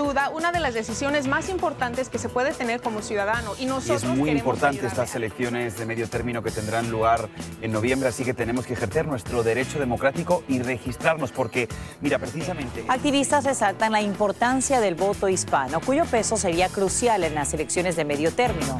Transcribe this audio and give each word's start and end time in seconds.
Duda 0.00 0.30
una 0.30 0.50
de 0.50 0.60
las 0.60 0.72
decisiones 0.72 1.26
más 1.26 1.50
importantes 1.50 2.08
que 2.08 2.18
se 2.18 2.30
puede 2.30 2.52
tener 2.52 2.80
como 2.80 3.02
ciudadano 3.02 3.52
y 3.58 3.64
Y 3.64 3.66
nosotros 3.66 4.02
es 4.02 4.08
muy 4.08 4.30
importante 4.30 4.78
ayudarle. 4.78 4.88
estas 4.88 5.14
elecciones 5.14 5.78
de 5.78 5.84
medio 5.84 6.08
término 6.08 6.42
que 6.42 6.50
tendrán 6.50 6.90
lugar 6.90 7.28
en 7.60 7.70
noviembre, 7.70 8.08
así 8.08 8.24
que 8.24 8.32
tenemos 8.32 8.66
que 8.66 8.72
ejercer 8.72 9.06
nuestro 9.06 9.42
derecho 9.42 9.78
democrático 9.78 10.42
y 10.48 10.60
registrarnos, 10.60 11.32
porque, 11.32 11.68
mira, 12.00 12.18
precisamente... 12.18 12.84
Activistas 12.88 13.44
resaltan 13.44 13.92
la 13.92 14.00
importancia 14.00 14.80
del 14.80 14.94
voto 14.94 15.28
hispano, 15.28 15.80
cuyo 15.80 16.06
peso 16.06 16.38
sería 16.38 16.68
crucial 16.68 17.22
en 17.22 17.34
las 17.34 17.52
elecciones 17.52 17.94
de 17.96 18.04
medio 18.06 18.32
término. 18.32 18.78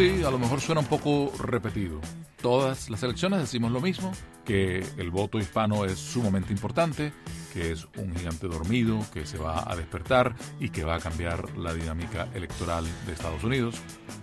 Sí, 0.00 0.24
a 0.24 0.30
lo 0.30 0.38
mejor 0.38 0.62
suena 0.62 0.80
un 0.80 0.86
poco 0.86 1.30
repetido. 1.38 2.00
Todas 2.40 2.88
las 2.88 3.02
elecciones 3.02 3.38
decimos 3.38 3.70
lo 3.70 3.82
mismo, 3.82 4.12
que 4.46 4.82
el 4.96 5.10
voto 5.10 5.38
hispano 5.38 5.84
es 5.84 5.98
sumamente 5.98 6.54
importante, 6.54 7.12
que 7.52 7.72
es 7.72 7.86
un 7.98 8.16
gigante 8.16 8.48
dormido, 8.48 9.04
que 9.12 9.26
se 9.26 9.36
va 9.36 9.70
a 9.70 9.76
despertar 9.76 10.34
y 10.58 10.70
que 10.70 10.84
va 10.84 10.94
a 10.94 11.00
cambiar 11.00 11.54
la 11.58 11.74
dinámica 11.74 12.28
electoral 12.32 12.86
de 13.04 13.12
Estados 13.12 13.44
Unidos. 13.44 13.74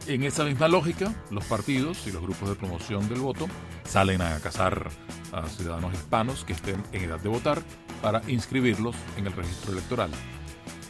En 0.08 0.24
esa 0.24 0.46
misma 0.46 0.68
lógica, 0.68 1.14
los 1.30 1.46
partidos 1.46 2.08
y 2.08 2.12
los 2.12 2.24
grupos 2.24 2.50
de 2.50 2.56
promoción 2.56 3.08
del 3.08 3.20
voto 3.20 3.48
salen 3.84 4.24
a 4.24 4.40
cazar 4.40 4.90
a 5.32 5.48
ciudadanos 5.48 5.94
hispanos 5.94 6.44
que 6.44 6.54
estén 6.54 6.82
en 6.92 7.04
edad 7.04 7.20
de 7.20 7.30
votar 7.30 7.62
para 8.02 8.24
inscribirlos 8.28 8.96
en 9.16 9.28
el 9.28 9.34
registro 9.34 9.74
electoral. 9.74 10.10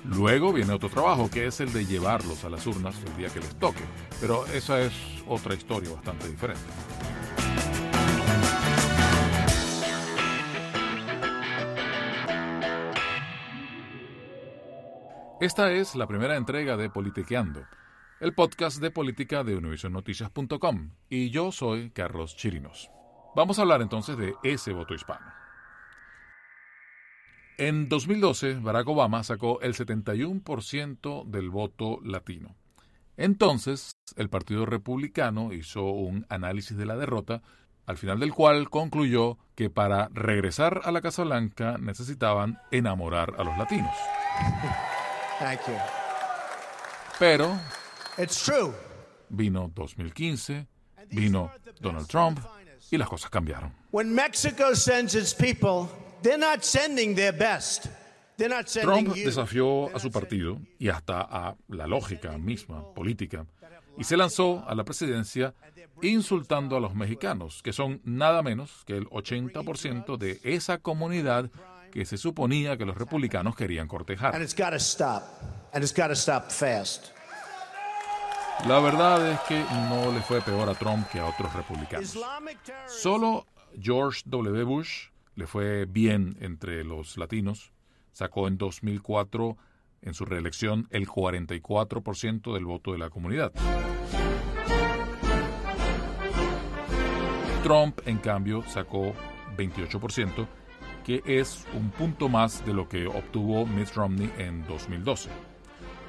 Luego 0.08 0.54
viene 0.54 0.74
otro 0.74 0.90
trabajo, 0.90 1.30
que 1.30 1.48
es 1.48 1.60
el 1.60 1.72
de 1.74 1.86
llevarlos 1.86 2.44
a 2.46 2.50
las 2.50 2.66
urnas 2.66 2.96
el 3.06 3.18
día 3.18 3.30
que 3.30 3.40
les 3.40 3.56
toque. 3.56 3.84
Pero 4.22 4.46
esa 4.48 4.80
es 4.80 4.94
otra 5.28 5.54
historia 5.54 5.92
bastante 5.92 6.30
diferente. 6.30 6.62
Esta 15.40 15.72
es 15.72 15.96
la 15.96 16.08
primera 16.08 16.36
entrega 16.36 16.78
de 16.78 16.90
Politiqueando, 16.90 17.62
el 18.20 18.34
podcast 18.34 18.82
de 18.82 18.90
política 18.90 19.44
de 19.44 19.56
UnivisionNoticias.com, 19.56 20.90
y 21.10 21.30
yo 21.30 21.52
soy 21.52 21.92
Carlos 21.92 22.36
Chirinos. 22.36 22.90
Vamos 23.36 23.60
a 23.60 23.62
hablar 23.62 23.84
entonces 23.84 24.18
de 24.18 24.34
ese 24.42 24.74
voto 24.74 24.96
hispano. 24.96 25.47
En 27.58 27.90
2012, 27.90 28.56
Barack 28.56 28.88
Obama 28.88 29.24
sacó 29.24 29.60
el 29.62 29.74
71% 29.74 31.26
del 31.26 31.50
voto 31.50 32.00
latino. 32.04 32.56
Entonces, 33.18 33.94
el 34.16 34.30
Partido 34.30 34.68
Republicano 34.68 35.52
hizo 35.52 35.84
un 35.86 36.28
análisis 36.30 36.78
de 36.78 36.86
la 36.86 36.96
derrota, 36.96 37.42
al 37.88 37.98
final 37.98 38.20
del 38.20 38.32
cual 38.34 38.70
concluyó 38.70 39.40
que 39.56 39.72
para 39.72 40.10
regresar 40.14 40.82
a 40.84 40.92
la 40.92 41.02
Casa 41.02 41.24
Blanca 41.24 41.78
necesitaban 41.80 42.60
enamorar 42.70 43.34
a 43.40 43.44
los 43.44 43.58
latinos. 43.58 43.96
Thank 45.40 45.62
you. 45.68 45.74
Pero 47.18 47.60
It's 48.20 48.44
true. 48.44 48.72
vino 49.30 49.72
2015, 49.74 50.68
vino 51.10 51.52
Donald 51.80 52.08
Trump 52.08 52.40
y 52.92 52.98
las 52.98 53.10
cosas 53.10 53.32
cambiaron. 53.32 53.74
When 53.92 54.14
Mexico 54.14 54.76
sends 54.76 55.16
its 55.16 55.34
people, 55.34 55.88
they're 56.22 56.38
not 56.38 56.64
sending 56.64 57.16
their 57.16 57.34
best. 57.34 57.88
They're 58.38 58.50
not 58.50 58.68
sending 58.68 59.06
Trump 59.06 59.18
desafió 59.18 59.96
a 59.96 60.00
su 60.00 60.12
partido 60.12 60.60
y 60.78 60.90
hasta 60.90 61.22
a 61.22 61.56
la 61.70 61.88
lógica 61.88 62.38
misma 62.38 62.94
política 62.94 63.46
y 63.98 64.04
se 64.04 64.16
lanzó 64.16 64.64
a 64.68 64.76
la 64.76 64.84
presidencia 64.84 65.56
insultando 66.02 66.78
a 66.78 66.80
los 66.80 66.94
mexicanos, 66.94 67.64
que 67.64 67.74
son 67.74 68.00
nada 68.04 68.44
menos 68.44 68.84
que 68.86 68.96
el 68.96 69.10
80% 69.10 70.18
de 70.18 70.40
esa 70.44 70.78
comunidad 70.78 71.50
que 71.92 72.06
se 72.06 72.18
suponía 72.18 72.78
que 72.78 72.86
los 72.86 72.96
republicanos 72.96 73.56
querían 73.56 73.88
cortejar. 73.88 74.36
La 78.66 78.80
verdad 78.80 79.32
es 79.32 79.40
que 79.42 79.64
no 79.90 80.12
le 80.12 80.22
fue 80.22 80.42
peor 80.42 80.70
a 80.70 80.76
Trump 80.76 81.08
que 81.10 81.20
a 81.20 81.26
otros 81.26 81.54
republicanos. 81.54 82.18
Solo 82.88 83.48
George 83.80 84.22
W. 84.26 84.64
Bush 84.64 85.10
le 85.38 85.46
fue 85.46 85.86
bien 85.86 86.36
entre 86.42 86.84
los 86.84 87.16
latinos. 87.16 87.72
Sacó 88.12 88.48
en 88.48 88.58
2004, 88.58 89.56
en 90.02 90.14
su 90.16 90.26
reelección, 90.26 90.88
el 90.90 91.08
44% 91.08 92.54
del 92.54 92.66
voto 92.66 92.92
de 92.92 92.98
la 92.98 93.12
comunidad. 93.12 93.54
Trump, 97.64 98.00
en 98.06 98.18
cambio, 98.18 98.64
sacó 98.64 99.14
28%, 99.56 100.48
que 101.06 101.22
es 101.24 101.68
un 101.74 101.92
punto 101.92 102.30
más 102.30 102.66
de 102.66 102.74
lo 102.74 102.90
que 102.90 103.06
obtuvo 103.06 103.68
Mitt 103.68 103.94
Romney 103.94 104.32
en 104.40 104.66
2012. 104.66 105.30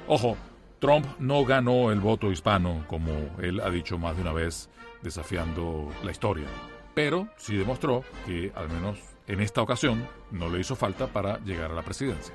Ojo, 0.07 0.37
Trump 0.79 1.05
no 1.19 1.45
ganó 1.45 1.91
el 1.91 1.99
voto 1.99 2.31
hispano, 2.31 2.83
como 2.87 3.11
él 3.39 3.59
ha 3.59 3.69
dicho 3.69 3.99
más 3.99 4.15
de 4.15 4.23
una 4.23 4.33
vez, 4.33 4.71
desafiando 5.03 5.91
la 6.03 6.09
historia. 6.09 6.47
Pero 6.95 7.27
sí 7.37 7.55
demostró 7.55 8.03
que, 8.25 8.51
al 8.55 8.69
menos 8.69 8.99
en 9.29 9.41
esta 9.41 9.61
ocasión, 9.61 10.07
no 10.31 10.49
le 10.49 10.59
hizo 10.59 10.75
falta 10.75 11.05
para 11.05 11.37
llegar 11.45 11.71
a 11.71 11.75
la 11.75 11.83
presidencia. 11.83 12.33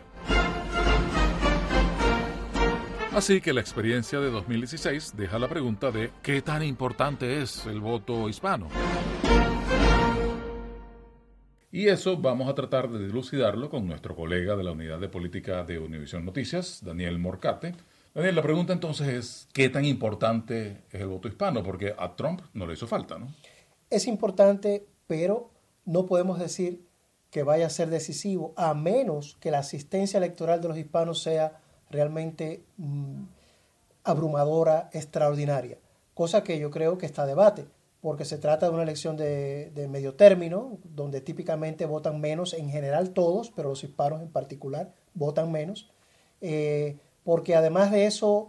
Así 3.13 3.41
que 3.41 3.53
la 3.53 3.61
experiencia 3.61 4.21
de 4.21 4.31
2016 4.31 5.17
deja 5.17 5.39
la 5.41 5.49
pregunta 5.49 5.91
de 5.91 6.13
¿qué 6.23 6.41
tan 6.41 6.63
importante 6.63 7.43
es 7.43 7.67
el 7.67 7.81
voto 7.81 8.29
hispano? 8.29 8.69
Y 11.73 11.89
eso 11.89 12.17
vamos 12.17 12.49
a 12.49 12.55
tratar 12.55 12.89
de 12.89 13.05
dilucidarlo 13.05 13.69
con 13.69 13.89
nuestro 13.89 14.15
colega 14.15 14.55
de 14.55 14.63
la 14.63 14.71
Unidad 14.71 15.01
de 15.01 15.09
Política 15.09 15.65
de 15.65 15.81
Univisión 15.81 16.25
Noticias, 16.25 16.81
Daniel 16.85 17.19
Morcate. 17.19 17.75
Daniel, 18.15 18.37
la 18.37 18.43
pregunta 18.43 18.73
entonces 18.73 19.09
es, 19.09 19.49
¿qué 19.53 19.69
tan 19.69 19.85
importante 19.85 20.85
es 20.93 21.01
el 21.01 21.09
voto 21.09 21.27
hispano? 21.27 21.65
Porque 21.65 21.93
a 21.99 22.15
Trump 22.15 22.43
no 22.53 22.65
le 22.65 22.75
hizo 22.75 22.87
falta, 22.87 23.19
¿no? 23.19 23.35
Es 23.91 24.07
importante, 24.07 24.87
pero 25.09 25.54
no 25.85 26.07
podemos 26.07 26.39
decir 26.39 26.87
que 27.31 27.43
vaya 27.43 27.67
a 27.67 27.71
ser 27.71 27.91
decisivo, 27.91 28.53
a 28.57 28.75
menos 28.75 29.37
que 29.41 29.51
la 29.51 29.59
asistencia 29.59 30.19
electoral 30.19 30.61
de 30.61 30.69
los 30.69 30.79
hispanos 30.79 31.23
sea 31.23 31.61
realmente 31.91 32.65
mm, 32.77 33.25
abrumadora, 34.05 34.89
extraordinaria, 34.93 35.79
cosa 36.15 36.45
que 36.45 36.59
yo 36.59 36.71
creo 36.71 36.99
que 36.99 37.07
está 37.07 37.23
a 37.23 37.27
debate 37.27 37.67
porque 38.05 38.27
se 38.27 38.37
trata 38.37 38.67
de 38.67 38.75
una 38.75 38.83
elección 38.83 39.17
de, 39.17 39.89
medio 39.89 40.15
término, 40.15 40.77
donde 40.85 41.23
típicamente 41.23 41.87
votan 41.87 42.21
menos, 42.21 42.53
en 42.53 42.69
general 42.69 43.15
todos, 43.15 43.51
pero 43.51 43.71
los 43.71 43.83
hispanos 43.83 44.21
en 44.21 44.29
particular 44.29 44.93
votan 45.15 45.51
menos, 45.51 45.91
eh, 46.43 46.99
porque 47.25 47.57
además 47.57 47.91
de 47.91 48.05
eso, 48.05 48.49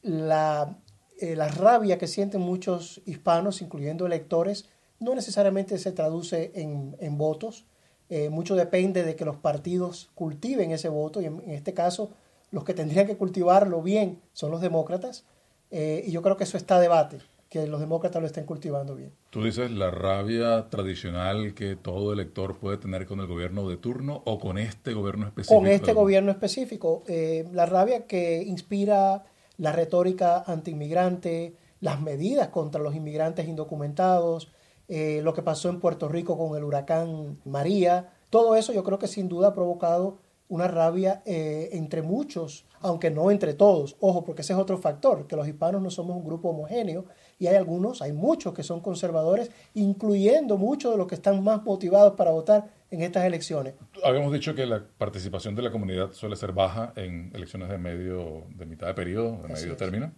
la, 0.00 0.78
eh, 1.20 1.36
la, 1.36 1.48
rabia 1.48 1.98
que 1.98 2.06
sienten 2.06 2.40
muchos 2.40 3.02
hispanos, 3.04 3.60
incluyendo 3.60 4.06
electores, 4.06 4.70
no 5.00 5.14
necesariamente 5.14 5.78
se 5.78 5.92
traduce 5.92 6.52
en, 6.54 6.96
en 7.00 7.18
votos, 7.18 7.66
eh, 8.08 8.28
mucho 8.28 8.54
depende 8.54 9.02
de 9.02 9.16
que 9.16 9.24
los 9.24 9.36
partidos 9.36 10.10
cultiven 10.14 10.70
ese 10.70 10.88
voto, 10.88 11.20
y 11.20 11.26
en, 11.26 11.40
en, 11.44 11.50
este 11.50 11.74
caso 11.74 12.10
los 12.50 12.64
que 12.64 12.74
tendrían 12.74 13.06
que 13.06 13.16
cultivarlo 13.16 13.82
bien 13.82 14.20
son 14.32 14.50
los 14.50 14.60
demócratas, 14.60 15.24
y 15.70 16.12
yo 16.12 16.22
creo 16.22 16.36
que 16.36 16.44
eso 16.44 16.56
está 16.56 16.76
a 16.76 16.80
debate 16.80 17.18
que 17.54 17.68
los 17.68 17.78
demócratas 17.78 18.20
lo 18.20 18.26
estén 18.26 18.46
cultivando 18.46 18.96
bien. 18.96 19.12
Tú 19.30 19.44
dices 19.44 19.70
la 19.70 19.92
rabia 19.92 20.68
tradicional 20.70 21.54
que 21.54 21.76
todo 21.76 22.12
elector 22.12 22.56
puede 22.58 22.78
tener 22.78 23.06
con 23.06 23.20
el 23.20 23.28
gobierno 23.28 23.68
de 23.68 23.76
turno 23.76 24.22
o 24.24 24.40
con 24.40 24.58
este 24.58 24.92
gobierno 24.92 25.26
específico. 25.28 25.60
Con 25.60 25.68
este 25.68 25.92
gobierno 25.92 26.32
específico, 26.32 27.04
eh, 27.06 27.48
la 27.52 27.64
rabia 27.64 28.08
que 28.08 28.42
inspira 28.42 29.22
la 29.56 29.70
retórica 29.70 30.42
antiinmigrante, 30.48 31.54
las 31.78 32.00
medidas 32.00 32.48
contra 32.48 32.82
los 32.82 32.96
inmigrantes 32.96 33.46
indocumentados, 33.46 34.50
eh, 34.88 35.20
lo 35.22 35.32
que 35.34 35.42
pasó 35.42 35.68
en 35.68 35.80
Puerto 35.80 36.08
Rico 36.08 36.36
con 36.36 36.56
el 36.56 36.64
huracán 36.64 37.38
María, 37.44 38.10
todo 38.30 38.56
eso 38.56 38.72
yo 38.72 38.84
creo 38.84 38.98
que 38.98 39.06
sin 39.06 39.28
duda 39.28 39.48
ha 39.48 39.54
provocado 39.54 40.18
una 40.48 40.68
rabia 40.68 41.22
eh, 41.24 41.70
entre 41.72 42.02
muchos, 42.02 42.66
aunque 42.80 43.10
no 43.10 43.30
entre 43.30 43.54
todos. 43.54 43.96
Ojo, 44.00 44.24
porque 44.24 44.42
ese 44.42 44.52
es 44.52 44.58
otro 44.58 44.76
factor, 44.78 45.26
que 45.26 45.36
los 45.36 45.48
hispanos 45.48 45.82
no 45.82 45.90
somos 45.90 46.16
un 46.16 46.24
grupo 46.24 46.50
homogéneo 46.50 47.06
y 47.38 47.46
hay 47.46 47.56
algunos, 47.56 48.02
hay 48.02 48.12
muchos 48.12 48.52
que 48.52 48.62
son 48.62 48.80
conservadores, 48.80 49.50
incluyendo 49.74 50.58
muchos 50.58 50.92
de 50.92 50.98
los 50.98 51.06
que 51.06 51.14
están 51.14 51.42
más 51.42 51.62
motivados 51.64 52.14
para 52.14 52.30
votar 52.30 52.68
en 52.90 53.02
estas 53.02 53.24
elecciones. 53.24 53.74
Habíamos 54.04 54.32
dicho 54.32 54.54
que 54.54 54.66
la 54.66 54.84
participación 54.98 55.54
de 55.54 55.62
la 55.62 55.72
comunidad 55.72 56.12
suele 56.12 56.36
ser 56.36 56.52
baja 56.52 56.92
en 56.94 57.32
elecciones 57.34 57.68
de 57.68 57.78
medio, 57.78 58.44
de 58.54 58.66
mitad 58.66 58.86
de 58.86 58.94
periodo, 58.94 59.42
de 59.42 59.48
medio 59.48 59.76
término. 59.76 60.12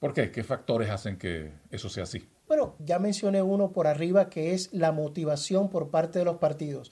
¿Por 0.00 0.14
qué? 0.14 0.32
¿Qué 0.32 0.42
factores 0.42 0.90
hacen 0.90 1.18
que 1.18 1.52
eso 1.70 1.88
sea 1.88 2.04
así? 2.04 2.26
Bueno, 2.48 2.74
ya 2.78 2.98
mencioné 2.98 3.42
uno 3.42 3.70
por 3.70 3.86
arriba 3.86 4.28
que 4.28 4.54
es 4.54 4.72
la 4.72 4.92
motivación 4.92 5.68
por 5.68 5.90
parte 5.90 6.18
de 6.18 6.24
los 6.24 6.38
partidos. 6.38 6.90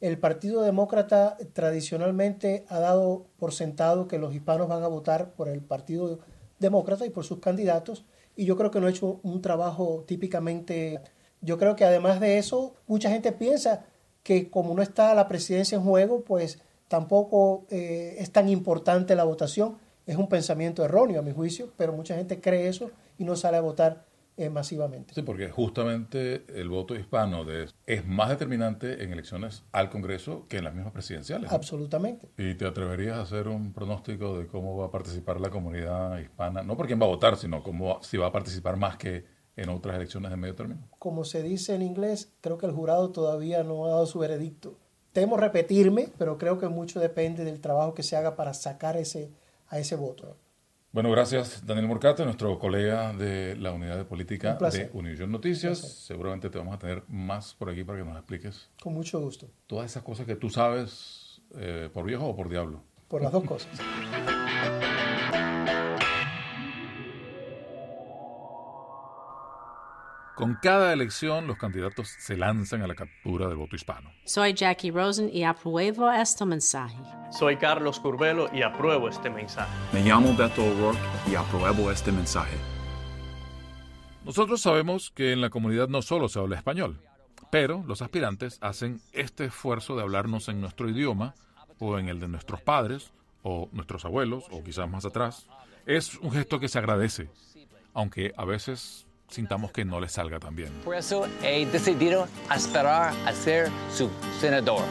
El 0.00 0.18
Partido 0.18 0.62
Demócrata 0.62 1.36
tradicionalmente 1.52 2.64
ha 2.68 2.78
dado 2.78 3.26
por 3.38 3.52
sentado 3.52 4.06
que 4.06 4.18
los 4.18 4.34
hispanos 4.34 4.68
van 4.68 4.82
a 4.82 4.88
votar 4.88 5.32
por 5.32 5.48
el 5.48 5.60
Partido 5.62 6.20
Demócrata 6.58 7.06
y 7.06 7.10
por 7.10 7.24
sus 7.24 7.40
candidatos 7.40 8.04
y 8.36 8.44
yo 8.46 8.56
creo 8.56 8.70
que 8.70 8.80
no 8.80 8.86
ha 8.86 8.90
hecho 8.90 9.20
un 9.22 9.42
trabajo 9.42 10.04
típicamente. 10.06 11.00
Yo 11.42 11.58
creo 11.58 11.76
que 11.76 11.84
además 11.84 12.20
de 12.20 12.38
eso, 12.38 12.74
mucha 12.86 13.10
gente 13.10 13.32
piensa 13.32 13.84
que 14.22 14.50
como 14.50 14.74
no 14.74 14.82
está 14.82 15.14
la 15.14 15.28
presidencia 15.28 15.76
en 15.76 15.84
juego, 15.84 16.22
pues 16.24 16.58
tampoco 16.88 17.66
eh, 17.70 18.16
es 18.18 18.30
tan 18.32 18.48
importante 18.48 19.14
la 19.14 19.24
votación. 19.24 19.76
Es 20.10 20.16
un 20.16 20.28
pensamiento 20.28 20.84
erróneo 20.84 21.20
a 21.20 21.22
mi 21.22 21.30
juicio, 21.30 21.72
pero 21.76 21.92
mucha 21.92 22.16
gente 22.16 22.40
cree 22.40 22.66
eso 22.66 22.90
y 23.16 23.22
no 23.22 23.36
sale 23.36 23.58
a 23.58 23.60
votar 23.60 24.04
eh, 24.36 24.50
masivamente. 24.50 25.14
Sí, 25.14 25.22
porque 25.22 25.50
justamente 25.50 26.44
el 26.48 26.68
voto 26.68 26.96
hispano 26.96 27.46
es 27.86 28.06
más 28.06 28.28
determinante 28.30 29.04
en 29.04 29.12
elecciones 29.12 29.62
al 29.70 29.88
Congreso 29.88 30.46
que 30.48 30.56
en 30.56 30.64
las 30.64 30.74
mismas 30.74 30.92
presidenciales. 30.92 31.52
Absolutamente. 31.52 32.28
¿Y 32.36 32.54
te 32.54 32.66
atreverías 32.66 33.18
a 33.18 33.20
hacer 33.20 33.46
un 33.46 33.72
pronóstico 33.72 34.36
de 34.36 34.48
cómo 34.48 34.76
va 34.76 34.86
a 34.86 34.90
participar 34.90 35.40
la 35.40 35.48
comunidad 35.48 36.18
hispana? 36.18 36.64
No 36.64 36.76
por 36.76 36.88
quién 36.88 37.00
va 37.00 37.04
a 37.04 37.10
votar, 37.10 37.36
sino 37.36 37.62
cómo, 37.62 38.02
si 38.02 38.16
va 38.16 38.26
a 38.26 38.32
participar 38.32 38.76
más 38.76 38.96
que 38.96 39.26
en 39.54 39.68
otras 39.68 39.94
elecciones 39.94 40.32
de 40.32 40.36
medio 40.36 40.56
término. 40.56 40.88
Como 40.98 41.22
se 41.22 41.44
dice 41.44 41.76
en 41.76 41.82
inglés, 41.82 42.32
creo 42.40 42.58
que 42.58 42.66
el 42.66 42.72
jurado 42.72 43.10
todavía 43.10 43.62
no 43.62 43.86
ha 43.86 43.90
dado 43.90 44.06
su 44.06 44.18
veredicto. 44.18 44.76
Temo 45.12 45.36
repetirme, 45.36 46.08
pero 46.18 46.36
creo 46.36 46.58
que 46.58 46.66
mucho 46.66 46.98
depende 46.98 47.44
del 47.44 47.60
trabajo 47.60 47.94
que 47.94 48.02
se 48.02 48.16
haga 48.16 48.34
para 48.34 48.54
sacar 48.54 48.96
ese, 48.96 49.30
a 49.70 49.78
ese 49.78 49.96
voto. 49.96 50.36
Bueno, 50.92 51.10
gracias 51.12 51.64
Daniel 51.64 51.86
Morcate, 51.86 52.24
nuestro 52.24 52.58
colega 52.58 53.12
de 53.12 53.54
la 53.56 53.72
unidad 53.72 53.96
de 53.96 54.04
política 54.04 54.54
de 54.54 54.90
Univision 54.92 55.30
Noticias. 55.30 55.78
Seguramente 55.78 56.50
te 56.50 56.58
vamos 56.58 56.74
a 56.74 56.78
tener 56.78 57.04
más 57.06 57.54
por 57.54 57.70
aquí 57.70 57.84
para 57.84 57.98
que 57.98 58.04
nos 58.04 58.16
expliques. 58.16 58.68
Con 58.82 58.94
mucho 58.94 59.20
gusto. 59.20 59.48
Todas 59.68 59.88
esas 59.88 60.02
cosas 60.02 60.26
que 60.26 60.34
tú 60.34 60.50
sabes, 60.50 61.40
eh, 61.54 61.88
por 61.92 62.04
viejo 62.04 62.26
o 62.26 62.34
por 62.34 62.48
diablo. 62.48 62.82
Por 63.06 63.22
las 63.22 63.30
dos 63.30 63.44
cosas. 63.44 63.70
Con 70.40 70.54
cada 70.54 70.94
elección, 70.94 71.46
los 71.46 71.58
candidatos 71.58 72.08
se 72.08 72.34
lanzan 72.34 72.80
a 72.80 72.86
la 72.86 72.94
captura 72.94 73.46
del 73.46 73.58
voto 73.58 73.76
hispano. 73.76 74.10
Soy 74.24 74.54
Jackie 74.54 74.90
Rosen 74.90 75.28
y 75.30 75.44
apruebo 75.44 76.10
este 76.10 76.46
mensaje. 76.46 76.96
Soy 77.30 77.58
Carlos 77.58 78.00
Curbelo 78.00 78.48
y 78.50 78.62
apruebo 78.62 79.10
este 79.10 79.28
mensaje. 79.28 79.70
Me 79.92 80.00
llamo 80.00 80.34
Beto 80.34 80.64
O'Rourke 80.64 80.98
y 81.30 81.34
apruebo 81.34 81.90
este 81.90 82.10
mensaje. 82.10 82.56
Nosotros 84.24 84.62
sabemos 84.62 85.10
que 85.10 85.32
en 85.32 85.42
la 85.42 85.50
comunidad 85.50 85.88
no 85.88 86.00
solo 86.00 86.26
se 86.30 86.38
habla 86.38 86.56
español, 86.56 86.98
pero 87.50 87.84
los 87.86 88.00
aspirantes 88.00 88.56
hacen 88.62 89.02
este 89.12 89.44
esfuerzo 89.44 89.94
de 89.94 90.04
hablarnos 90.04 90.48
en 90.48 90.62
nuestro 90.62 90.88
idioma 90.88 91.34
o 91.78 91.98
en 91.98 92.08
el 92.08 92.18
de 92.18 92.28
nuestros 92.28 92.62
padres 92.62 93.12
o 93.42 93.68
nuestros 93.72 94.06
abuelos 94.06 94.44
o 94.50 94.64
quizás 94.64 94.88
más 94.88 95.04
atrás. 95.04 95.50
Es 95.84 96.14
un 96.14 96.32
gesto 96.32 96.58
que 96.58 96.68
se 96.68 96.78
agradece, 96.78 97.28
aunque 97.92 98.32
a 98.38 98.46
veces 98.46 99.06
sintamos 99.30 99.72
que 99.72 99.84
no 99.84 100.00
les 100.00 100.12
salga 100.12 100.38
tan 100.38 100.54
bien. 100.54 100.72
Por 100.84 100.94
eso 100.94 101.26
he 101.42 101.64
decidido 101.66 102.28
esperar 102.54 103.14
a 103.26 103.32
ser 103.32 103.70
su 103.92 104.10
senador. 104.40 104.82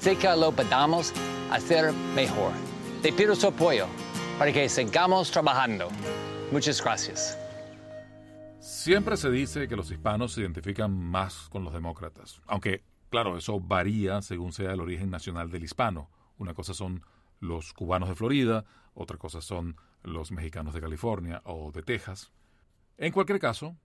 Sé 0.00 0.16
que 0.16 0.28
lo 0.36 0.52
podamos 0.52 1.12
hacer 1.50 1.92
mejor. 2.14 2.52
Te 3.02 3.12
pido 3.12 3.34
su 3.34 3.48
apoyo 3.48 3.86
para 4.38 4.52
que 4.52 4.68
sigamos 4.68 5.30
trabajando. 5.30 5.88
Muchas 6.52 6.82
gracias. 6.82 7.36
Siempre 8.60 9.16
se 9.16 9.30
dice 9.30 9.68
que 9.68 9.76
los 9.76 9.90
hispanos 9.90 10.32
se 10.32 10.42
identifican 10.42 10.92
más 10.92 11.48
con 11.50 11.64
los 11.64 11.72
demócratas, 11.72 12.42
aunque, 12.46 12.82
claro, 13.08 13.36
eso 13.36 13.58
varía 13.58 14.20
según 14.20 14.52
sea 14.52 14.72
el 14.72 14.80
origen 14.80 15.10
nacional 15.10 15.50
del 15.50 15.64
hispano. 15.64 16.10
Una 16.38 16.54
cosa 16.54 16.74
son 16.74 17.02
los 17.40 17.72
cubanos 17.72 18.08
de 18.08 18.14
Florida, 18.14 18.64
otra 18.94 19.16
cosa 19.16 19.40
son 19.40 19.76
los 20.02 20.30
mexicanos 20.30 20.74
de 20.74 20.80
California 20.80 21.40
o 21.44 21.72
de 21.72 21.82
Texas. 21.82 22.30
En 23.00 23.12
cualquier 23.12 23.38
caso, 23.38 23.76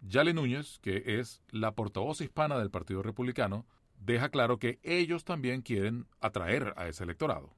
Yale 0.00 0.34
Núñez, 0.34 0.80
que 0.80 1.20
es 1.20 1.40
la 1.52 1.76
portavoz 1.76 2.20
hispana 2.20 2.58
del 2.58 2.72
Partido 2.72 3.04
Republicano, 3.04 3.66
deja 4.00 4.30
claro 4.30 4.58
que 4.58 4.80
ellos 4.82 5.24
también 5.24 5.62
quieren 5.62 6.08
atraer 6.20 6.74
a 6.76 6.88
ese 6.88 7.04
electorado. 7.04 7.50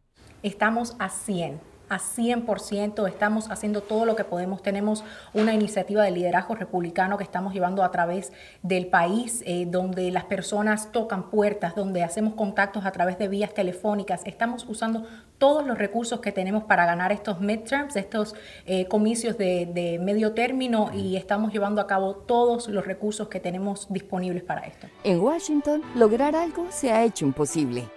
Estamos 0.43 0.95
a 0.99 1.09
100 1.09 1.59
a 1.89 1.99
100%, 1.99 3.09
estamos 3.09 3.51
haciendo 3.51 3.81
todo 3.81 4.07
lo 4.07 4.17
que 4.17 4.25
podemos. 4.25 4.63
Tenemos 4.63 5.05
una 5.35 5.55
iniciativa 5.55 6.03
de 6.03 6.11
liderazgo 6.11 6.55
republicano 6.55 7.17
que 7.17 7.25
estamos 7.25 7.55
llevando 7.55 7.85
a 7.85 7.91
través 7.91 8.33
del 8.63 8.89
país, 8.89 9.43
eh, 9.47 9.67
donde 9.69 10.11
las 10.11 10.25
personas 10.25 10.91
tocan 10.91 11.31
puertas, 11.31 11.75
donde 11.75 12.03
hacemos 12.03 12.35
contactos 12.35 12.85
a 12.85 12.93
través 12.93 13.19
de 13.19 13.29
vías 13.29 13.55
telefónicas. 13.55 14.23
Estamos 14.25 14.67
usando 14.69 15.07
todos 15.39 15.67
los 15.67 15.79
recursos 15.79 16.21
que 16.21 16.33
tenemos 16.33 16.65
para 16.65 16.87
ganar 16.87 17.13
estos 17.13 17.41
midterms, 17.41 17.97
estos 17.97 18.35
eh, 18.67 18.87
comicios 18.87 19.39
de, 19.39 19.67
de 19.67 19.99
medio 19.99 20.33
término 20.33 20.91
y 20.95 21.17
estamos 21.17 21.53
llevando 21.53 21.81
a 21.81 21.87
cabo 21.87 22.15
todos 22.15 22.69
los 22.69 22.87
recursos 22.87 23.29
que 23.29 23.41
tenemos 23.41 23.87
disponibles 23.91 24.43
para 24.43 24.63
esto. 24.63 24.87
En 25.05 25.21
Washington, 25.21 25.83
lograr 25.95 26.35
algo 26.35 26.67
se 26.71 26.91
ha 26.91 27.05
hecho 27.05 27.25
imposible. 27.25 27.89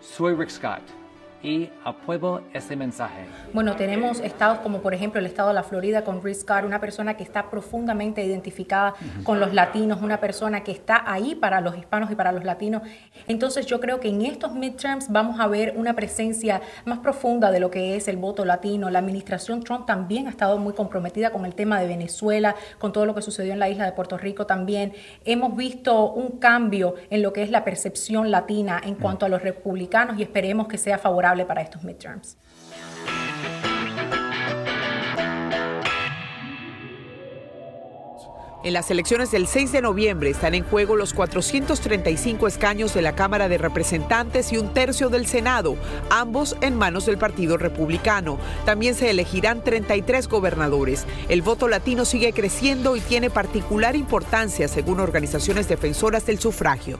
Soy 0.00 0.34
Rick 0.34 0.50
Scott 0.50 1.05
y 1.42 1.70
apruebo 1.84 2.40
ese 2.52 2.76
mensaje. 2.76 3.24
Bueno, 3.52 3.76
tenemos 3.76 4.20
estados 4.20 4.58
como 4.58 4.80
por 4.80 4.94
ejemplo 4.94 5.20
el 5.20 5.26
estado 5.26 5.48
de 5.48 5.54
la 5.54 5.62
Florida 5.62 6.02
con 6.02 6.20
Chris 6.20 6.44
Carr, 6.44 6.64
una 6.64 6.80
persona 6.80 7.16
que 7.16 7.22
está 7.22 7.50
profundamente 7.50 8.24
identificada 8.24 8.94
con 9.22 9.40
los 9.40 9.52
latinos, 9.52 10.00
una 10.02 10.18
persona 10.18 10.64
que 10.64 10.72
está 10.72 11.02
ahí 11.06 11.34
para 11.34 11.60
los 11.60 11.76
hispanos 11.76 12.10
y 12.10 12.14
para 12.14 12.32
los 12.32 12.44
latinos. 12.44 12.82
Entonces 13.28 13.66
yo 13.66 13.80
creo 13.80 14.00
que 14.00 14.08
en 14.08 14.22
estos 14.22 14.54
midterms 14.54 15.10
vamos 15.10 15.38
a 15.40 15.46
ver 15.46 15.74
una 15.76 15.94
presencia 15.94 16.62
más 16.84 16.98
profunda 16.98 17.50
de 17.50 17.60
lo 17.60 17.70
que 17.70 17.96
es 17.96 18.08
el 18.08 18.16
voto 18.16 18.44
latino. 18.44 18.90
La 18.90 19.00
administración 19.00 19.62
Trump 19.62 19.86
también 19.86 20.26
ha 20.26 20.30
estado 20.30 20.58
muy 20.58 20.72
comprometida 20.72 21.30
con 21.30 21.44
el 21.44 21.54
tema 21.54 21.80
de 21.80 21.86
Venezuela, 21.86 22.54
con 22.78 22.92
todo 22.92 23.06
lo 23.06 23.14
que 23.14 23.22
sucedió 23.22 23.52
en 23.52 23.58
la 23.58 23.68
isla 23.68 23.84
de 23.84 23.92
Puerto 23.92 24.18
Rico 24.18 24.46
también. 24.46 24.92
Hemos 25.24 25.56
visto 25.56 26.12
un 26.12 26.38
cambio 26.38 26.94
en 27.10 27.22
lo 27.22 27.32
que 27.32 27.42
es 27.42 27.50
la 27.50 27.64
percepción 27.64 28.30
latina 28.30 28.80
en 28.82 28.94
cuanto 28.94 29.26
a 29.26 29.28
los 29.28 29.42
republicanos 29.42 30.18
y 30.18 30.22
esperemos 30.22 30.68
que 30.68 30.78
sea 30.78 30.98
favorable 30.98 31.25
para 31.46 31.62
estos 31.62 31.82
midterms. 31.82 32.36
En 38.66 38.72
las 38.72 38.90
elecciones 38.90 39.30
del 39.30 39.46
6 39.46 39.70
de 39.70 39.80
noviembre 39.80 40.30
están 40.30 40.54
en 40.56 40.64
juego 40.64 40.96
los 40.96 41.14
435 41.14 42.48
escaños 42.48 42.94
de 42.94 43.02
la 43.02 43.14
Cámara 43.14 43.48
de 43.48 43.58
Representantes 43.58 44.52
y 44.52 44.56
un 44.56 44.74
tercio 44.74 45.08
del 45.08 45.26
Senado, 45.26 45.76
ambos 46.10 46.56
en 46.62 46.74
manos 46.74 47.06
del 47.06 47.16
Partido 47.16 47.58
Republicano. 47.58 48.38
También 48.64 48.96
se 48.96 49.08
elegirán 49.10 49.62
33 49.62 50.26
gobernadores. 50.26 51.06
El 51.28 51.42
voto 51.42 51.68
latino 51.68 52.04
sigue 52.04 52.32
creciendo 52.32 52.96
y 52.96 53.00
tiene 53.00 53.30
particular 53.30 53.94
importancia 53.94 54.66
según 54.66 54.98
organizaciones 54.98 55.68
defensoras 55.68 56.26
del 56.26 56.40
sufragio. 56.40 56.98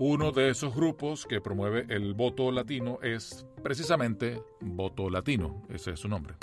Uno 0.00 0.30
de 0.30 0.48
esos 0.48 0.76
grupos 0.76 1.26
que 1.26 1.40
promueve 1.40 1.84
el 1.88 2.14
voto 2.14 2.52
latino 2.52 3.00
es 3.02 3.44
precisamente 3.64 4.40
Voto 4.60 5.10
Latino, 5.10 5.64
ese 5.70 5.90
es 5.90 5.98
su 5.98 6.08
nombre. 6.08 6.36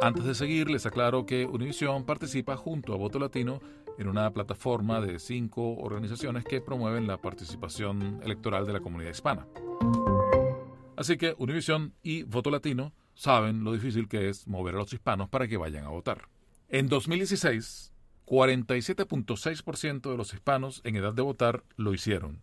Antes 0.00 0.24
de 0.24 0.34
seguir, 0.36 0.70
les 0.70 0.86
aclaro 0.86 1.26
que 1.26 1.44
Univision 1.44 2.04
participa 2.04 2.56
junto 2.56 2.94
a 2.94 2.98
Voto 2.98 3.18
Latino 3.18 3.58
en 3.98 4.06
una 4.06 4.32
plataforma 4.32 5.00
de 5.00 5.18
cinco 5.18 5.74
organizaciones 5.74 6.44
que 6.44 6.60
promueven 6.60 7.08
la 7.08 7.20
participación 7.20 8.20
electoral 8.22 8.64
de 8.64 8.74
la 8.74 8.80
comunidad 8.80 9.10
hispana. 9.10 9.48
Así 10.96 11.16
que 11.16 11.34
Univision 11.36 11.94
y 12.00 12.22
Voto 12.22 12.52
Latino 12.52 12.92
saben 13.12 13.64
lo 13.64 13.72
difícil 13.72 14.06
que 14.06 14.28
es 14.28 14.46
mover 14.46 14.76
a 14.76 14.78
los 14.78 14.92
hispanos 14.92 15.28
para 15.30 15.48
que 15.48 15.56
vayan 15.56 15.84
a 15.84 15.88
votar. 15.88 16.28
En 16.68 16.88
2016, 16.88 17.92
47.6% 18.26 20.10
de 20.10 20.16
los 20.16 20.34
hispanos 20.34 20.80
en 20.84 20.96
edad 20.96 21.14
de 21.14 21.22
votar 21.22 21.62
lo 21.76 21.94
hicieron. 21.94 22.42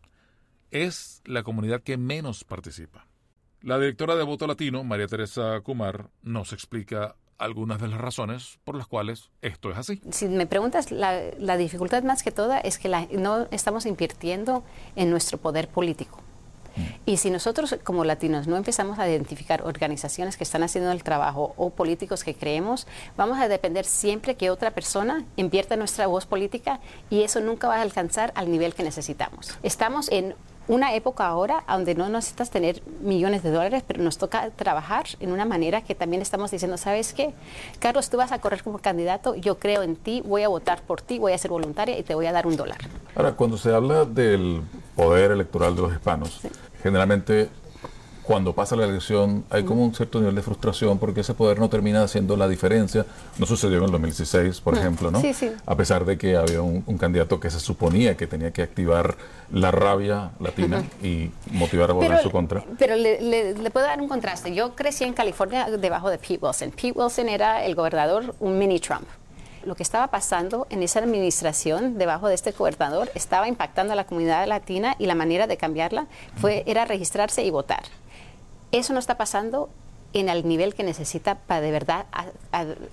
Es 0.72 1.22
la 1.25 1.44
comunidad 1.44 1.82
que 1.82 1.98
menos 1.98 2.44
participa. 2.44 3.06
La 3.62 3.78
directora 3.78 4.16
de 4.16 4.24
Voto 4.24 4.48
Latino, 4.48 4.84
María 4.84 5.08
Teresa 5.08 5.62
Kumar, 5.62 6.10
nos 6.22 6.52
explica 6.52 7.16
algunas 7.38 7.82
de 7.82 7.90
las 7.90 8.00
razones 8.00 8.60
por 8.63 8.75
las 8.75 8.88
cuales 8.88 9.30
esto 9.42 9.72
es 9.72 9.78
así. 9.78 10.02
Si 10.12 10.28
me 10.28 10.48
preguntas, 10.48 10.92
la, 10.92 11.58
dificultad 11.58 12.04
más 12.04 12.24
que 12.24 12.32
toda 12.32 12.60
es 12.60 12.78
que 12.78 12.90
no 13.18 13.48
estamos 13.52 13.86
invirtiendo 13.86 14.63
en 14.96 15.10
nuestro 15.10 15.38
poder 15.38 15.68
político. 15.68 16.23
Y 17.06 17.18
si 17.18 17.30
nosotros 17.30 17.75
como 17.84 18.03
latinos 18.03 18.48
no 18.48 18.58
empezamos 18.58 19.00
a 19.00 19.10
identificar 19.10 19.63
organizaciones 19.63 20.38
que 20.38 20.44
están 20.44 20.63
haciendo 20.63 20.92
el 20.92 21.03
trabajo 21.03 21.53
o 21.58 21.70
políticos 21.70 22.24
que 22.24 22.36
creemos, 22.36 22.88
vamos 23.18 23.39
a 23.39 23.48
depender 23.48 23.86
siempre 23.86 24.36
que 24.36 24.50
otra 24.50 24.72
persona 24.72 25.25
invierta 25.36 25.75
nuestra 25.75 26.08
voz 26.08 26.25
política 26.25 26.80
y 27.10 27.24
eso 27.24 27.39
nunca 27.39 27.68
va 27.68 27.77
a 27.77 27.82
alcanzar 27.82 28.32
al 28.36 28.51
nivel 28.51 28.74
que 28.74 28.84
necesitamos. 28.84 29.58
Estamos 29.63 30.10
en 30.12 30.36
una 30.67 30.93
época 30.96 31.27
ahora 31.27 31.63
donde 31.67 31.96
no 31.96 32.08
necesitas 32.10 32.50
tener 32.50 32.82
millones 33.01 33.43
de 33.43 33.51
dólares, 33.51 33.84
pero 33.86 34.01
nos 34.03 34.17
toca 34.17 34.50
trabajar 34.51 35.05
en 35.20 35.32
una 35.32 35.46
manera 35.46 35.82
que 35.82 35.96
también 35.96 36.22
estamos 36.22 36.51
diciendo, 36.51 36.77
¿sabes 36.77 37.13
qué? 37.13 37.34
Carlos, 37.79 38.10
tú 38.10 38.17
vas 38.17 38.32
a 38.32 38.39
correr 38.39 38.63
como 38.63 38.79
candidato, 38.79 39.36
yo 39.36 39.60
creo 39.60 39.84
en 39.84 39.96
ti, 39.96 40.22
voy 40.25 40.43
a 40.43 40.48
votar 40.48 40.82
por 40.82 41.01
ti, 41.01 41.20
voy 41.20 41.34
a 41.34 41.38
ser 41.38 41.51
voluntaria 41.51 41.98
y 41.98 42.03
te 42.03 42.15
voy 42.15 42.25
a 42.25 42.32
dar 42.32 42.48
un 42.48 42.55
dólar. 42.55 42.77
Ahora, 43.15 43.34
cuando 43.34 43.58
se 43.58 43.74
habla 43.74 44.05
del 44.05 44.62
poder 44.96 45.32
electoral 45.32 45.75
de 45.75 45.82
los 45.82 45.93
hispanos, 45.93 46.41
generalmente 46.82 47.50
cuando 48.24 48.53
pasa 48.53 48.75
la 48.75 48.86
elección 48.86 49.44
hay 49.50 49.63
como 49.63 49.84
un 49.84 49.94
cierto 49.94 50.20
nivel 50.20 50.36
de 50.36 50.42
frustración 50.42 50.98
porque 50.98 51.22
ese 51.22 51.34
poder 51.34 51.60
no 51.60 51.70
termina 51.70 52.03
haciendo 52.03 52.38
la 52.38 52.48
diferencia. 52.48 53.06
No 53.38 53.46
sucedió 53.46 53.80
en 53.80 53.86
el 53.86 53.92
2016, 53.92 54.62
por 54.62 54.77
ejemplo, 54.77 55.12
¿no? 55.12 55.22
Sí, 55.22 55.34
sí. 55.34 55.51
A 55.65 55.75
pesar 55.75 56.06
de 56.06 56.18
que 56.18 56.36
había 56.36 56.62
un, 56.62 56.82
candidato 56.98 57.39
que 57.39 57.50
se 57.50 57.60
suponía 57.60 58.15
que 58.15 58.27
tenía 58.27 58.51
que 58.51 58.62
activar 58.62 59.15
la 59.51 59.72
rabia 59.72 60.32
latina 60.39 60.84
y 61.01 61.32
motivar 61.51 61.89
a 61.89 61.94
votar 61.94 62.13
en 62.13 62.24
su 62.24 62.32
contra. 62.32 62.63
Pero 62.80 62.96
le, 62.96 63.53
puedo 63.72 63.86
dar 63.86 64.00
un 64.00 64.08
contraste. 64.08 64.53
Yo 64.56 64.74
crecí 64.74 65.03
en 65.03 65.13
California 65.13 65.70
debajo 65.70 66.10
de 66.10 66.18
Pete 66.18 66.39
Wilson. 66.42 66.72
Pete 66.72 66.94
Wilson 66.96 67.27
era 67.27 67.65
el 67.65 67.75
gobernador, 67.75 68.36
un 68.39 68.58
mini 68.58 68.80
Trump 68.80 69.06
lo 69.65 69.75
que 69.75 69.84
estaba 69.84 70.08
pasando 70.08 70.68
en 70.70 70.84
esa 70.84 71.00
administración 71.00 71.98
debajo 71.98 72.27
de 72.27 72.36
este 72.36 72.51
gobernador 72.51 73.10
estaba 73.15 73.48
impactando 73.48 73.94
a 73.94 73.96
la 73.96 74.06
comunidad 74.06 74.46
latina 74.48 74.96
y 75.00 75.06
la 75.06 75.15
manera 75.15 75.48
de 75.48 75.58
cambiarla 75.58 76.08
fue, 76.36 76.63
era 76.65 76.86
registrarse 76.86 77.44
y 77.44 77.50
votar. 77.50 77.84
Eso 78.74 78.92
no 78.92 78.98
está 78.98 79.18
pasando 79.18 79.70
en 80.13 80.30
el 80.30 80.48
nivel 80.48 80.74
que 80.74 80.84
necesita 80.84 81.36
para 81.36 81.62
de 81.62 81.70
verdad 81.70 82.08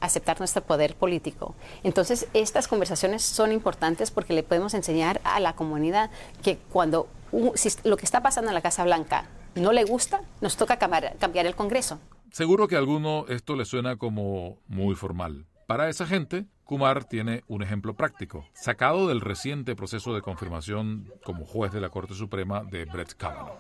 aceptar 0.01 0.39
nuestro 0.39 0.63
poder 0.63 0.95
político. 0.95 1.55
Entonces, 1.83 2.29
estas 2.35 2.69
conversaciones 2.69 3.23
son 3.23 3.51
importantes 3.51 4.11
porque 4.11 4.35
le 4.35 4.43
podemos 4.43 4.75
enseñar 4.75 5.23
a 5.25 5.41
la 5.41 5.55
comunidad 5.55 6.11
que 6.43 6.59
cuando 6.71 7.09
lo 7.33 7.97
que 7.97 8.05
está 8.05 8.23
pasando 8.23 8.51
en 8.51 8.55
la 8.55 8.61
Casa 8.61 8.85
Blanca 8.85 9.25
no 9.55 9.73
le 9.73 9.85
gusta, 9.85 10.21
nos 10.43 10.59
toca 10.59 10.79
cambiar, 10.79 11.17
cambiar 11.19 11.47
el 11.47 11.55
Congreso. 11.55 11.99
Seguro 12.31 12.69
que 12.69 12.77
a 12.77 12.79
alguno 12.79 13.25
esto 13.29 13.57
le 13.57 13.65
suena 13.65 13.97
como 13.97 14.59
muy 14.69 14.95
formal. 14.95 15.47
Para 15.67 15.89
esa 15.89 16.07
gente, 16.07 16.45
Kumar 16.65 17.05
tiene 17.05 17.43
un 17.49 17.63
ejemplo 17.63 17.95
práctico, 17.95 18.45
sacado 18.53 19.09
del 19.09 19.23
reciente 19.23 19.75
proceso 19.75 20.15
de 20.15 20.21
confirmación 20.21 21.11
como 21.25 21.47
juez 21.47 21.73
de 21.73 21.81
la 21.81 21.89
Corte 21.89 22.13
Suprema 22.13 22.65
de 22.65 22.85
Brett 22.85 23.15
Kavanaugh. 23.15 23.57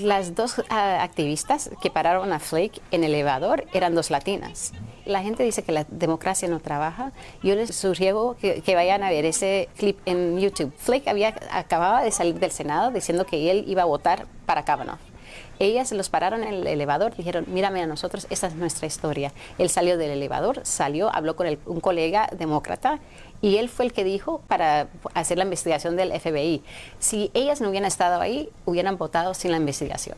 Las 0.00 0.34
dos 0.34 0.62
ah, 0.68 1.02
activistas 1.02 1.70
que 1.80 1.90
pararon 1.90 2.32
a 2.32 2.38
Flake 2.38 2.80
en 2.90 3.04
el 3.04 3.14
elevador 3.14 3.66
eran 3.72 3.94
dos 3.94 4.10
latinas. 4.10 4.72
La 5.04 5.22
gente 5.22 5.42
dice 5.42 5.62
que 5.62 5.72
la 5.72 5.84
democracia 5.88 6.48
no 6.48 6.60
trabaja. 6.60 7.12
Yo 7.42 7.54
les 7.54 7.74
sugiero 7.74 8.36
que, 8.40 8.62
que, 8.62 8.74
vayan 8.74 9.02
a 9.02 9.10
ver 9.10 9.24
ese 9.26 9.68
clip 9.76 9.98
en 10.06 10.40
YouTube. 10.40 10.72
Flake 10.76 11.08
había, 11.08 11.34
acababa 11.50 12.02
de 12.02 12.10
salir 12.10 12.38
del 12.38 12.52
Senado 12.52 12.90
diciendo 12.90 13.26
que 13.26 13.50
él 13.50 13.64
iba 13.66 13.82
a 13.82 13.86
votar 13.86 14.26
para 14.46 14.64
Kavanaugh. 14.64 15.11
Ellas 15.58 15.92
los 15.92 16.08
pararon 16.08 16.42
en 16.42 16.54
el 16.54 16.66
elevador, 16.66 17.14
dijeron, 17.16 17.44
mírame 17.48 17.82
a 17.82 17.86
nosotros, 17.86 18.26
esta 18.30 18.46
es 18.48 18.54
nuestra 18.54 18.86
historia. 18.86 19.32
Él 19.58 19.68
salió 19.68 19.96
del 19.96 20.10
elevador, 20.10 20.60
salió, 20.64 21.14
habló 21.14 21.36
con 21.36 21.46
un 21.66 21.80
colega 21.80 22.28
demócrata 22.36 23.00
y 23.40 23.56
él 23.56 23.68
fue 23.68 23.84
el 23.84 23.92
que 23.92 24.04
dijo 24.04 24.42
para 24.48 24.88
hacer 25.14 25.38
la 25.38 25.44
investigación 25.44 25.96
del 25.96 26.18
FBI. 26.18 26.62
Si 26.98 27.30
ellas 27.34 27.60
no 27.60 27.68
hubieran 27.68 27.86
estado 27.86 28.20
ahí, 28.20 28.48
hubieran 28.64 28.96
votado 28.96 29.34
sin 29.34 29.50
la 29.50 29.56
investigación. 29.56 30.16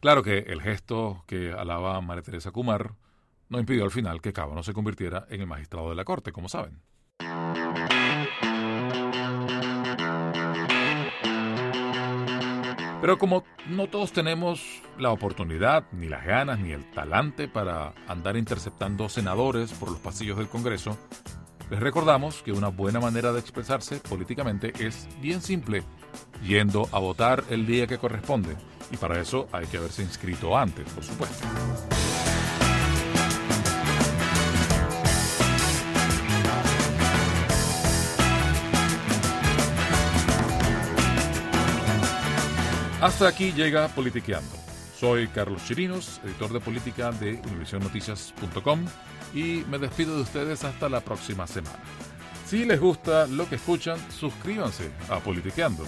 Claro 0.00 0.22
que 0.22 0.38
el 0.38 0.62
gesto 0.62 1.24
que 1.26 1.52
alaba 1.52 2.00
María 2.00 2.22
Teresa 2.22 2.50
Kumar 2.50 2.92
no 3.48 3.58
impidió 3.58 3.84
al 3.84 3.90
final 3.90 4.22
que 4.22 4.32
Cabo 4.32 4.54
no 4.54 4.62
se 4.62 4.72
convirtiera 4.72 5.26
en 5.28 5.42
el 5.42 5.46
magistrado 5.46 5.90
de 5.90 5.96
la 5.96 6.04
Corte, 6.04 6.32
como 6.32 6.48
saben. 6.48 6.80
Pero 13.00 13.18
como 13.18 13.44
no 13.68 13.86
todos 13.86 14.12
tenemos 14.12 14.82
la 14.98 15.10
oportunidad, 15.10 15.84
ni 15.92 16.08
las 16.08 16.24
ganas, 16.24 16.58
ni 16.58 16.72
el 16.72 16.84
talante 16.90 17.48
para 17.48 17.94
andar 18.06 18.36
interceptando 18.36 19.08
senadores 19.08 19.72
por 19.72 19.90
los 19.90 20.00
pasillos 20.00 20.36
del 20.36 20.48
Congreso, 20.48 20.98
les 21.70 21.80
recordamos 21.80 22.42
que 22.42 22.52
una 22.52 22.68
buena 22.68 23.00
manera 23.00 23.32
de 23.32 23.40
expresarse 23.40 23.96
políticamente 23.96 24.72
es 24.78 25.08
bien 25.20 25.40
simple, 25.40 25.82
yendo 26.42 26.88
a 26.92 26.98
votar 26.98 27.44
el 27.48 27.66
día 27.66 27.86
que 27.86 27.96
corresponde. 27.96 28.56
Y 28.90 28.96
para 28.96 29.20
eso 29.20 29.48
hay 29.52 29.66
que 29.66 29.78
haberse 29.78 30.02
inscrito 30.02 30.58
antes, 30.58 30.84
por 30.90 31.04
supuesto. 31.04 31.46
Hasta 43.00 43.28
aquí 43.28 43.52
llega 43.52 43.88
Politiqueando. 43.88 44.54
Soy 44.94 45.26
Carlos 45.28 45.64
Chirinos, 45.64 46.20
editor 46.22 46.52
de 46.52 46.60
política 46.60 47.10
de 47.12 47.40
univisionnoticias.com 47.48 48.84
y 49.32 49.64
me 49.70 49.78
despido 49.78 50.16
de 50.16 50.22
ustedes 50.22 50.64
hasta 50.64 50.90
la 50.90 51.00
próxima 51.00 51.46
semana. 51.46 51.78
Si 52.46 52.66
les 52.66 52.78
gusta 52.78 53.26
lo 53.26 53.48
que 53.48 53.54
escuchan, 53.54 53.98
suscríbanse 54.10 54.90
a 55.08 55.18
Politiqueando. 55.20 55.86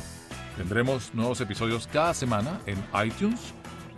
Tendremos 0.57 1.13
nuevos 1.13 1.39
episodios 1.43 1.87
cada 1.87 2.15
semana 2.15 2.59
en 2.65 2.83
iTunes, 3.05 3.41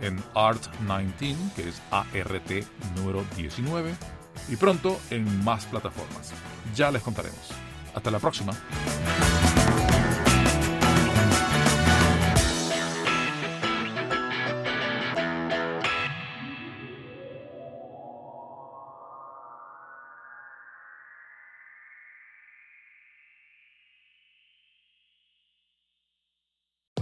en 0.01 0.21
Art19, 0.33 1.53
que 1.55 1.69
es 1.69 1.81
ART 1.91 2.51
número 2.97 3.23
19, 3.37 3.95
y 4.49 4.57
pronto 4.57 4.99
en 5.09 5.41
más 5.45 5.65
plataformas. 5.67 6.33
Ya 6.75 6.91
les 6.91 7.01
contaremos. 7.01 7.51
Hasta 7.93 8.11
la 8.11 8.19
próxima. 8.19 8.51